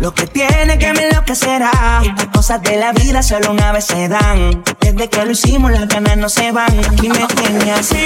lo 0.00 0.14
que 0.14 0.26
tiene 0.26 0.78
que 0.78 0.92
me 0.94 1.08
enloquecerá. 1.08 2.02
Estas 2.04 2.26
cosas 2.26 2.62
de 2.62 2.76
la 2.76 2.92
vida 2.92 3.22
solo 3.22 3.50
una 3.52 3.70
vez 3.72 3.84
se 3.84 4.08
dan. 4.08 4.64
Desde 4.80 5.08
que 5.08 5.24
lo 5.24 5.30
hicimos 5.30 5.70
las 5.70 5.86
ganas 5.86 6.16
no 6.16 6.28
se 6.28 6.50
van. 6.52 6.76
Aquí 6.90 7.08
me 7.08 7.26
tiene 7.26 7.72
así. 7.72 7.96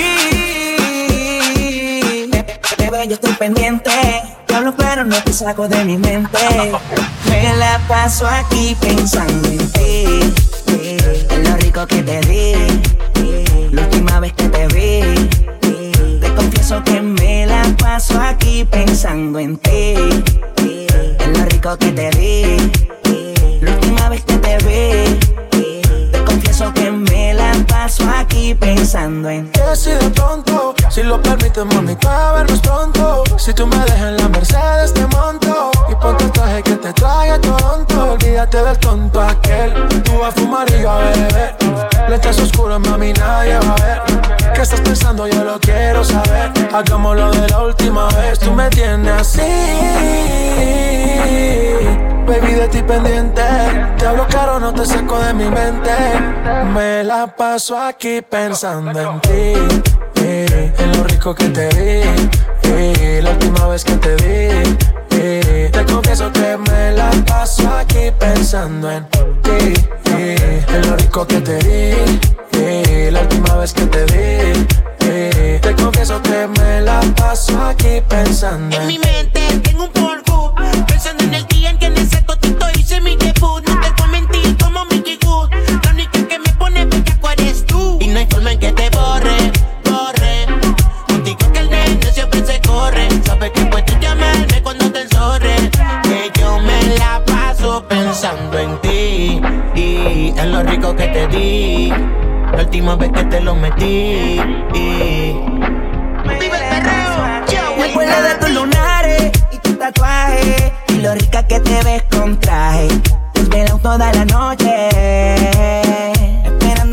Bebé, 2.79 3.09
yo 3.09 3.15
estoy 3.15 3.33
pendiente. 3.35 3.91
Te 4.47 4.55
hablo 4.55 4.75
pero 4.77 5.05
no 5.05 5.17
te 5.23 5.33
saco 5.33 5.69
de 5.69 5.85
mi 5.85 5.97
mente. 5.97 6.39
Me 7.29 7.57
la 7.57 7.81
paso 7.89 8.27
aquí 8.27 8.77
pensando 8.81 9.49
en 9.49 9.73
ti. 9.73 10.05
En 11.31 11.45
lo 11.45 11.57
rico 11.57 11.87
que 11.87 12.03
te 12.03 12.21
di. 12.23 13.71
La 13.71 13.83
última 13.83 14.21
vez 14.21 14.33
que 14.33 14.49
te 14.49 14.67
vi. 14.69 15.29
Te 16.21 16.35
confieso 16.35 16.83
que 16.83 17.01
me 17.01 17.47
la 17.47 17.63
paso 17.79 18.21
aquí 18.21 18.65
pensando 18.65 19.39
en 19.39 19.57
ti. 19.59 19.95
En 21.25 21.33
lo 21.33 21.45
rico 21.47 21.77
que 21.79 21.91
te 21.93 22.11
di. 22.11 22.57
La 23.63 23.73
última 23.73 24.09
vez 24.11 24.23
que 24.25 24.37
te 24.37 24.59
vi. 24.59 25.19
Te 26.13 26.25
confieso 26.25 26.73
que 26.75 26.91
me 26.91 27.33
la 27.33 27.53
paso 27.85 28.05
aquí 28.19 28.55
pensando 28.55 29.29
en. 29.29 29.51
Que 29.51 29.77
si 29.77 29.91
de 29.91 30.09
pronto, 30.11 30.75
si 30.89 31.03
lo 31.03 31.21
permites, 31.21 31.65
mami, 31.67 31.95
vernos 32.35 32.61
pronto. 32.61 33.25
Si 33.37 33.53
tú 33.53 33.67
me 33.67 33.77
dejas 33.77 34.09
en 34.09 34.17
la 34.17 34.29
Mercedes, 34.29 34.95
te 34.95 35.07
monto. 35.09 35.71
Y 35.91 35.95
ponte 35.97 36.25
el 36.25 36.33
traje 36.33 36.63
que 36.63 36.77
te 36.77 36.93
traiga 36.95 37.39
tonto. 37.39 38.13
Olvídate 38.13 38.63
del 38.63 38.79
tonto 38.79 39.21
aquel. 39.21 39.75
Tú 40.03 40.19
vas 40.19 40.35
a 40.35 40.41
fumar 40.41 40.67
y 40.71 40.81
yo 40.81 40.91
a 40.91 40.99
beber. 40.99 41.57
Lentes 42.09 42.41
oscuras, 42.41 42.81
mami, 42.81 43.13
nadie 43.13 43.59
va 43.59 43.75
a 43.75 43.87
ver. 43.87 44.03
¿Qué 44.55 44.63
estás 44.63 44.81
pensando? 44.81 45.27
Yo 45.29 45.45
lo 45.45 45.61
quiero 45.61 46.03
saber. 46.05 46.53
Hagámoslo 46.73 47.33
de 47.33 47.49
la 47.49 47.61
última 47.65 48.09
vez. 48.17 48.39
Tú 48.39 48.51
me 48.53 48.71
tienes 48.71 49.13
así. 49.13 49.43
Baby, 52.27 52.55
de 52.55 52.69
ti 52.69 52.83
pendiente. 52.83 53.43
Te 53.99 54.07
hablo 54.07 54.27
caro, 54.29 54.59
no 54.59 54.73
te 54.73 54.87
saco 54.87 55.19
de 55.19 55.35
mi 55.35 55.45
mente. 55.45 55.93
Me 56.73 57.05
la 57.05 57.27
paso 57.27 57.74
aquí 57.79 58.21
pensando 58.23 59.01
en 59.01 59.21
ti. 59.21 59.53
eh, 60.23 60.73
en 60.79 60.97
lo 60.97 61.05
rico 61.05 61.35
que 61.35 61.49
te 61.49 61.69
vi. 61.69 62.03
eh, 62.71 63.21
la 63.23 63.31
última 63.31 63.67
vez 63.69 63.85
que 63.85 63.95
te 63.97 64.15
vi. 64.17 64.77
eh, 65.11 65.71
te 65.73 65.85
confieso 65.85 66.31
que 66.33 66.57
me 66.57 66.93
la 66.93 67.11
paso 67.27 67.69
aquí 67.77 68.11
pensando 68.19 68.91
en 68.91 69.05
ti. 69.09 69.75
eh, 70.17 70.65
en 70.69 70.91
lo 70.91 70.97
rico 70.97 71.27
que 71.27 71.41
te 71.41 71.57
vi. 71.59 72.21
eh, 72.59 73.11
la 73.13 73.21
última 73.23 73.57
vez 73.57 73.73
que 73.73 73.87
te 73.87 74.05
vi. 74.07 74.67
eh, 75.01 75.59
te 75.63 75.75
confieso 75.75 76.21
que 76.23 76.47
me 76.59 76.81
la 76.81 77.01
paso 77.17 77.61
aquí 77.65 78.01
pensando 78.09 78.77
En 78.77 78.83
en 78.83 78.89
mi 78.89 78.99
mente 78.99 79.41
tengo 79.63 79.85
un 79.85 79.93
polvo 79.93 80.55
Pensando 80.87 81.25
en 81.25 81.35
el 81.35 81.47
día 81.47 81.71
en 81.71 81.79
que 81.79 81.91
no 88.15 88.21
hay 88.21 88.27
forma 88.31 88.53
en 88.53 88.59
que 88.61 88.73
te 88.73 88.91
borre, 88.91 89.37
borre. 89.91 90.47
Contigo 91.09 91.53
que 91.53 91.59
el 91.59 91.69
nene 91.69 92.13
siempre 92.13 92.47
se 92.47 92.61
corre. 92.61 93.09
Sabes 93.25 93.51
que 93.51 93.67
puedes 93.67 94.01
llamarme 94.01 94.63
cuando 94.63 94.91
te 94.93 95.01
enzorre 95.01 95.57
Que 96.05 96.31
yo 96.39 96.61
me 96.61 96.97
la 96.97 97.21
paso 97.27 97.85
pensando 97.89 98.59
en 98.59 98.81
ti 98.83 99.41
Y 99.75 100.33
en 100.37 100.53
lo 100.53 100.63
rico 100.63 100.95
que 100.95 101.09
te 101.09 101.27
di. 101.27 101.89
La 102.53 102.63
última 102.63 102.95
vez 102.95 103.11
que 103.11 103.25
te 103.25 103.41
lo 103.41 103.57
metí 103.57 104.39
el 104.39 105.41
perreo, 106.69 107.77
Me 107.77 107.85
acuerdo 107.91 108.23
de 108.23 108.35
tus 108.37 108.51
lunares 108.51 109.33
y 109.51 109.59
tu 109.59 109.75
tatuaje 109.75 110.73
y 110.89 111.01
lo 111.01 111.15
rica 111.15 111.43
que 111.49 111.59
te 111.59 111.83
ves 111.83 112.05
con 112.17 112.39
traje. 112.39 112.87
Desvelado 113.35 113.79
toda 113.79 114.13
la 114.13 114.25
noche, 114.25 114.89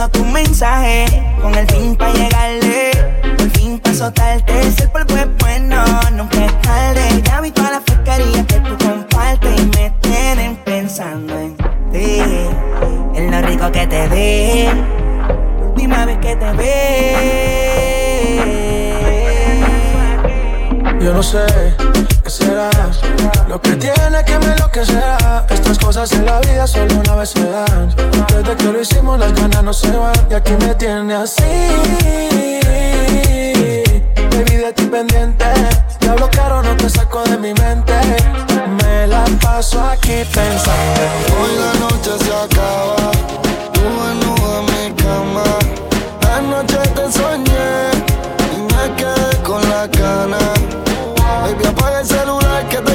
esperando 0.01 0.09
tu 0.09 0.25
mensaje 0.25 1.05
con 1.41 1.53
el 1.55 1.67
fin 1.67 1.95
para 1.95 2.13
llegarle. 2.13 2.91
Por 3.37 3.49
fin 3.51 3.79
pa' 3.79 3.93
soltarte, 3.93 4.71
si 4.71 4.83
el 4.83 4.89
polvo 4.89 5.15
es 5.15 5.27
bueno, 5.39 5.83
nunca 6.13 6.45
es 6.45 6.61
tarde. 6.61 7.21
Ya 7.23 7.41
vi 7.41 7.51
toda 7.51 7.71
la 7.71 7.81
fresquería 7.81 8.45
que 8.45 8.59
tú 8.61 8.77
compartes 8.85 9.61
y 9.61 9.65
me 9.77 9.91
tienen 10.01 10.55
pensando 10.57 11.37
en 11.39 11.55
ti, 11.91 12.19
en 13.15 13.31
lo 13.31 13.41
rico 13.41 13.71
que 13.71 13.87
te 13.87 14.09
di. 14.09 14.67
Última 15.69 16.05
vez 16.05 16.17
que 16.19 16.35
te 16.35 16.51
vi. 16.53 16.65
Yo 21.03 21.13
no 21.13 21.23
sé 21.23 21.45
qué 22.23 22.29
será 22.29 22.69
lo 23.51 23.61
que 23.61 23.75
tiene 23.75 24.23
que 24.23 24.39
me 24.39 24.45
enloquecerá. 24.53 25.45
Estas 25.49 25.77
cosas 25.77 26.09
en 26.13 26.25
la 26.25 26.39
vida 26.39 26.65
solo 26.65 26.95
una 26.95 27.15
vez 27.15 27.31
se 27.31 27.43
dan. 27.43 27.93
Desde 28.29 28.55
que 28.55 28.63
lo 28.63 28.79
hicimos 28.79 29.19
las 29.19 29.33
ganas 29.33 29.61
no 29.61 29.73
se 29.73 29.91
van 29.91 30.15
y 30.29 30.33
aquí 30.33 30.53
me 30.53 30.73
tiene 30.75 31.15
así. 31.15 31.43
Baby 34.31 34.55
de 34.55 34.71
ti 34.73 34.85
pendiente, 34.85 35.45
te 35.99 36.09
hablo 36.09 36.29
caro 36.31 36.63
no 36.63 36.77
te 36.77 36.89
saco 36.89 37.23
de 37.23 37.37
mi 37.37 37.53
mente. 37.53 37.93
Me 38.81 39.07
la 39.07 39.25
paso 39.41 39.81
aquí 39.83 40.23
pensando. 40.33 41.01
Hoy 41.41 41.51
la 41.63 41.73
noche 41.83 42.11
se 42.23 42.33
acaba, 42.45 43.11
tú 43.73 43.81
desnuda 43.81 44.59
en 44.59 44.65
mi 44.71 44.95
cama. 44.95 45.43
Anoche 46.37 46.77
te 46.95 47.11
soñé 47.11 47.71
y 48.55 48.61
me 48.73 48.95
quedé 48.95 49.43
con 49.43 49.61
la 49.69 49.89
cana. 49.89 50.39
Baby, 51.43 51.65
apaga 51.65 51.99
el 52.01 52.05
celular 52.05 52.69
que 52.69 52.77
te 52.77 52.90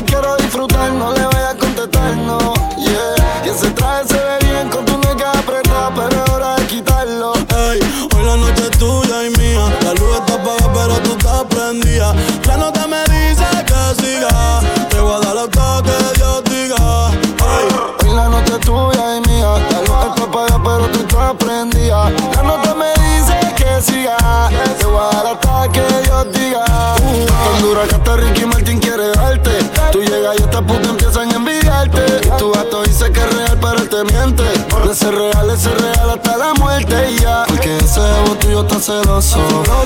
investiga. 26.27 26.65
Uh, 27.03 27.95
hasta 27.95 28.17
Ricky 28.17 28.47
Martin 28.47 28.79
quiere 28.79 29.09
darte. 29.13 29.51
Tú 29.93 30.01
llegas 30.01 30.37
y 30.39 30.43
estas 30.43 30.63
putas 30.63 30.89
empiezan 30.89 31.31
a 31.31 31.37
envidiarte. 31.37 32.01
Tu 32.39 32.53
gato 32.53 32.83
dice 32.83 33.11
que 33.13 33.21
es 33.21 33.35
real, 33.35 33.59
pero 33.61 33.79
él 33.79 33.89
te 33.89 34.05
miente. 34.13 34.43
De 34.87 34.95
ser 34.95 35.15
real, 35.15 35.51
es 35.51 35.65
real 35.65 36.11
hasta 36.11 36.37
la 36.37 36.55
muerte 36.55 37.11
y 37.13 37.19
ya. 37.21 37.46
Porque 37.67 37.85
ese 37.85 38.01
ego 38.01 38.37
tuyo 38.37 38.61
está 38.61 38.79
celoso. 38.79 39.39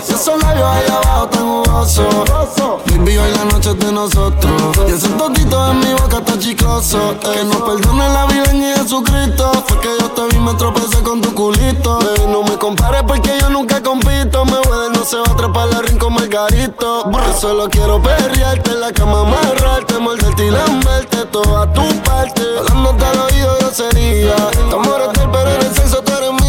Y 0.07 0.13
esos 0.13 0.43
labios 0.43 0.67
ahí 0.67 0.85
abajo 0.91 1.29
tan 1.29 1.49
jugosos. 1.49 2.15
Baby, 2.85 3.17
hoy 3.17 3.31
la 3.33 3.45
noche 3.47 3.73
de 3.73 3.91
nosotros. 3.91 4.53
Y 4.87 4.93
ese 4.93 5.09
totito 5.09 5.71
en 5.71 5.81
mi 5.81 5.95
boca 5.95 6.19
está 6.19 6.39
chicloso. 6.39 6.99
Que 7.21 7.43
no 7.45 7.65
perdone 7.65 8.07
la 8.11 8.27
vida 8.27 8.53
ni 8.53 8.67
Jesucristo. 8.75 9.51
Fue 9.67 9.81
que 9.81 9.89
yo 9.99 10.11
te 10.11 10.27
vi, 10.27 10.39
me 10.43 10.53
tropecé 10.55 11.03
con 11.03 11.23
tu 11.23 11.35
culito. 11.35 12.01
Baby, 12.01 12.31
no 12.31 12.43
me 12.43 12.59
compares 12.59 13.03
porque 13.05 13.31
yo 13.41 13.49
nunca 13.49 13.83
compito. 13.83 14.45
Me 14.45 14.59
voy 14.59 14.91
no 14.93 15.03
se 15.03 15.17
va 15.17 15.33
a 15.33 15.37
trepar 15.37 15.69
la 15.69 15.81
rincón 15.81 16.13
margarito. 16.13 17.11
Yo 17.11 17.39
solo 17.41 17.71
quiero 17.71 18.03
perrearte 18.03 18.73
en 18.73 18.81
la 18.81 18.93
cama, 18.93 19.21
amarrarte, 19.21 19.99
morderte 19.99 20.45
y 20.45 20.51
lamberte 20.51 21.25
toda 21.33 21.73
tu 21.73 21.83
parte. 22.03 22.43
Hablándote 22.59 23.05
al 23.07 23.21
oído 23.21 23.59
yo 23.59 23.71
sería. 23.71 24.37
Tu 24.69 24.77
amor 24.77 25.01
es 25.15 25.21
pero 25.33 25.51
en 25.51 25.63
el 25.63 25.75
sexo 25.75 26.03
tú 26.03 26.13
eres 26.13 26.40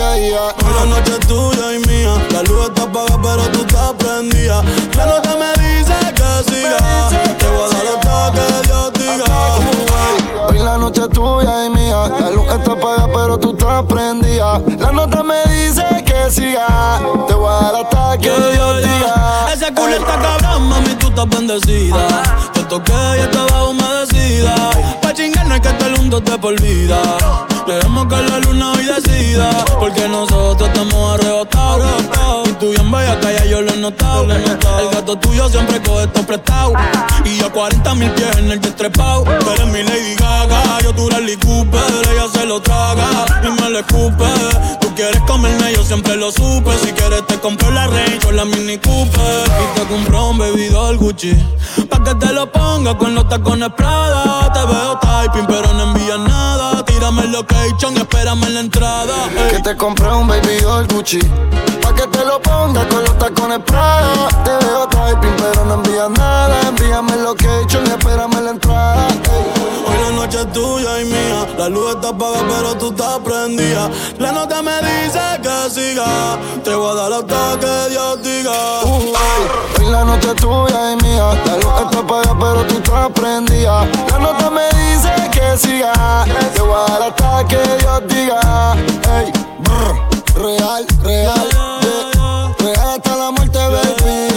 Hoy 0.00 0.30
la 0.30 0.86
noche 0.86 1.12
es 1.18 1.26
tuya 1.26 1.74
y 1.74 1.78
mía. 1.88 2.14
La 2.30 2.42
luz 2.44 2.68
está 2.68 2.82
apagada, 2.84 3.20
pero 3.20 3.48
tú 3.50 3.60
estás 3.62 3.92
prendida. 3.94 4.62
La 4.96 5.06
nota 5.06 5.36
me 5.36 5.50
dice 5.60 5.94
que 6.14 6.50
siga. 6.50 7.08
Te 7.36 7.48
voy 7.48 7.64
a 7.64 7.68
dar 7.68 7.86
hasta 7.96 8.32
que 8.32 8.68
Dios 8.68 8.92
diga. 8.92 10.46
Hoy 10.46 10.58
la 10.58 10.78
noche 10.78 11.02
es 11.02 11.08
tuya 11.10 11.66
y 11.66 11.70
mía. 11.70 12.08
La 12.20 12.30
luz 12.30 12.46
está 12.46 12.72
apagada, 12.72 13.08
pero 13.12 13.38
tú 13.38 13.50
estás 13.50 13.84
prendida. 13.86 14.62
La 14.78 14.92
nota 14.92 15.22
me 15.24 15.42
dice 15.52 15.84
que 16.06 16.30
siga. 16.30 17.00
Te 17.26 17.34
voy 17.34 17.48
a 17.48 17.60
dar 17.60 17.74
hasta 17.84 18.18
que 18.18 18.30
Dios 18.30 18.76
diga. 18.82 19.52
Ese 19.52 19.74
culo 19.74 19.96
está 19.96 20.16
cabrón, 20.16 20.68
mami, 20.68 20.94
tú 20.94 21.08
estás 21.08 21.28
bendecida. 21.28 21.96
Te 22.68 22.74
toqué 22.74 22.92
y 23.16 23.20
estaba 23.20 23.64
humedecida. 23.64 24.54
Pa' 25.00 25.14
chingar 25.14 25.46
no 25.46 25.54
hay 25.54 25.60
que 25.60 25.68
estar 25.68 25.96
juntos 25.96 26.22
de 26.22 26.36
por 26.36 26.60
vida. 26.60 27.00
Dejemos 27.66 28.06
que 28.08 28.16
la 28.16 28.38
luna 28.40 28.72
hoy 28.72 28.84
decida. 28.84 29.64
Porque 29.80 30.06
nosotros 30.06 30.68
estamos 30.68 31.14
arrebatados. 31.14 31.88
Y 32.46 32.52
tú 32.60 32.70
bien 32.70 32.90
bella, 32.90 33.18
que 33.20 33.32
ya 33.32 33.44
yo 33.46 33.62
lo 33.62 33.72
he 33.72 33.76
notado. 33.78 34.24
El 34.30 34.90
gato 34.90 35.16
tuyo 35.16 35.48
siempre 35.48 35.80
coge 35.80 36.04
esto 36.04 36.22
prestado. 36.26 36.74
Y 37.24 37.38
yo 37.38 37.50
40 37.50 37.94
mil 37.94 38.10
pies 38.10 38.36
en 38.36 38.52
el 38.52 38.60
jet 38.60 38.76
trepado. 38.76 39.24
Tú 39.24 39.50
eres 39.50 39.66
mi 39.68 39.82
Lady 39.82 40.14
Gaga, 40.16 40.80
yo 40.82 40.92
tu 40.92 41.08
Rally 41.08 41.38
Cooper. 41.38 41.80
Ella 42.12 42.26
se 42.30 42.44
lo 42.44 42.60
traga 42.60 43.08
y 43.44 43.62
me 43.62 43.70
lo 43.70 43.78
escupe. 43.78 44.26
Tú 44.80 44.87
quieres 44.98 45.22
comerme, 45.28 45.72
yo 45.74 45.84
siempre 45.84 46.16
lo 46.16 46.32
supe. 46.32 46.76
Si 46.78 46.92
quieres 46.92 47.24
te 47.28 47.38
compro 47.38 47.70
la 47.70 47.86
Range 47.86 48.26
o 48.26 48.32
la 48.32 48.44
Mini 48.44 48.78
Cooper. 48.78 49.44
Y 49.46 49.78
te 49.78 49.86
compro 49.86 50.30
un 50.30 50.38
bebidor 50.38 50.96
Gucci. 50.96 51.34
Pa' 51.88 52.02
que 52.02 52.14
te 52.16 52.32
lo 52.32 52.50
ponga 52.50 52.98
con 52.98 53.14
los 53.14 53.28
tacones 53.28 53.70
Prada. 53.76 54.52
Te 54.52 54.60
veo 54.66 54.98
typing, 54.98 55.46
pero 55.46 55.72
no 55.72 55.84
envías 55.84 56.18
nada. 56.18 56.57
El 57.08 57.32
location, 57.32 57.96
espérame 57.96 58.44
en 58.44 58.54
la 58.54 58.60
entrada. 58.60 59.14
Que 59.50 59.60
te 59.62 59.74
compré 59.78 60.12
un 60.12 60.28
baby 60.28 60.60
doll 60.60 60.86
Gucci 60.88 61.18
Pa' 61.80 61.94
que 61.94 62.06
te 62.06 62.22
lo 62.22 62.38
ponga 62.42 62.86
con 62.86 63.02
los 63.02 63.16
tacones 63.16 63.60
Prada 63.64 64.28
Te 64.44 64.50
veo 64.66 64.86
typing 64.88 65.34
pero 65.38 65.64
no 65.64 65.74
envías 65.76 66.10
nada 66.10 66.60
Envíame 66.68 67.14
el 67.14 67.22
location 67.24 67.86
y 67.86 67.90
espérame 67.90 68.34
en 68.34 68.44
la 68.44 68.50
entrada. 68.50 69.08
Hoy 69.86 69.96
la 70.04 70.10
noche 70.16 70.38
es 70.40 70.52
tuya 70.52 71.00
y 71.00 71.06
mía. 71.06 71.46
La 71.56 71.70
luz 71.70 71.94
está 71.94 72.10
apagada, 72.10 72.44
pero 72.46 72.74
tú 72.76 72.90
estás 72.90 73.18
prendida. 73.20 73.88
La 74.18 74.32
nota 74.32 74.60
me 74.60 74.76
dice 74.82 75.20
que 75.42 75.70
siga. 75.70 76.36
Te 76.62 76.74
voy 76.74 76.90
a 76.90 76.94
dar 76.94 77.12
hasta 77.14 77.58
que 77.58 77.90
Dios 77.90 78.22
diga. 78.22 78.82
Hoy 78.82 79.90
la 79.90 80.04
noche 80.04 80.28
es 80.28 80.36
tuya 80.36 80.92
y 80.92 80.96
mía 81.02 81.32
La 81.46 81.56
luz 81.56 81.72
pero 82.06 82.64
tú 82.66 82.74
estás 82.76 83.08
prendida. 83.12 83.86
La 84.10 84.18
nota 84.18 84.50
me 84.50 84.68
dice 84.68 85.12
que 85.30 85.56
siga. 85.56 86.24
Te 86.24 86.60
hasta 87.02 87.46
que 87.48 87.56
Dios 87.78 88.02
diga. 88.08 88.76
Ey, 89.16 89.32
brr, 89.60 90.42
Real, 90.42 90.86
real. 91.02 91.48
Real 92.60 92.90
hasta 92.90 93.16
la 93.16 93.30
muerte 93.30 93.58
baby 93.58 94.27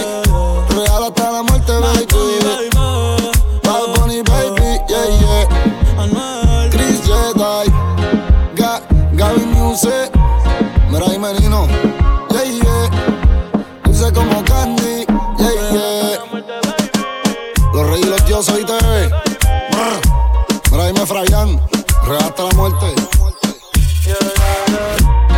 Hasta 21.14 22.42
la 22.44 22.50
muerte. 22.52 22.86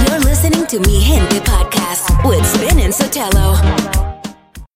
You're 0.07 0.21
listening 0.21 0.67
to 0.69 0.79
Mi 0.79 1.01
Gente 1.01 1.41
podcast 1.41 2.25
with 2.25 2.47
Spin 2.47 2.79
and 2.79 2.93
Sotelo. 2.95 3.84